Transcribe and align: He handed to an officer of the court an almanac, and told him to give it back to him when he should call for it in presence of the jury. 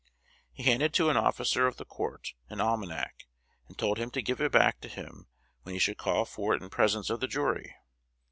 He 0.51 0.63
handed 0.63 0.95
to 0.95 1.11
an 1.11 1.17
officer 1.17 1.67
of 1.67 1.77
the 1.77 1.85
court 1.85 2.33
an 2.49 2.59
almanac, 2.59 3.27
and 3.67 3.77
told 3.77 3.99
him 3.99 4.09
to 4.09 4.21
give 4.23 4.41
it 4.41 4.51
back 4.51 4.81
to 4.81 4.87
him 4.87 5.27
when 5.61 5.73
he 5.75 5.79
should 5.79 5.99
call 5.99 6.25
for 6.25 6.55
it 6.55 6.63
in 6.63 6.71
presence 6.71 7.11
of 7.11 7.19
the 7.19 7.27
jury. 7.27 7.75